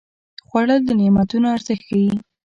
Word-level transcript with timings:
خوړل 0.47 0.81
د 0.85 0.89
نعمتونو 0.99 1.47
ارزښت 1.55 1.83
ښيي 1.87 2.13